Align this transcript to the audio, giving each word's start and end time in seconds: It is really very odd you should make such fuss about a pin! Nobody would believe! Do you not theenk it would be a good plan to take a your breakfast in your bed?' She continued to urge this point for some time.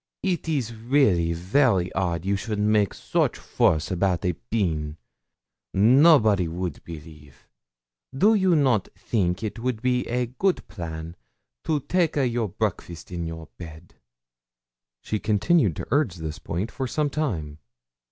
It 0.23 0.49
is 0.49 0.73
really 0.73 1.31
very 1.31 1.93
odd 1.93 2.25
you 2.25 2.35
should 2.35 2.57
make 2.57 2.91
such 2.95 3.37
fuss 3.37 3.91
about 3.91 4.25
a 4.25 4.33
pin! 4.33 4.97
Nobody 5.75 6.47
would 6.47 6.83
believe! 6.83 7.47
Do 8.11 8.33
you 8.33 8.55
not 8.55 8.89
theenk 8.95 9.43
it 9.43 9.59
would 9.59 9.79
be 9.79 10.07
a 10.07 10.25
good 10.25 10.67
plan 10.67 11.15
to 11.65 11.81
take 11.81 12.17
a 12.17 12.27
your 12.27 12.49
breakfast 12.49 13.11
in 13.11 13.27
your 13.27 13.49
bed?' 13.59 13.93
She 15.03 15.19
continued 15.19 15.75
to 15.75 15.87
urge 15.91 16.15
this 16.15 16.39
point 16.39 16.71
for 16.71 16.87
some 16.87 17.11
time. 17.11 17.59